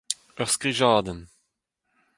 [0.39, 1.21] Ur skrijadenn!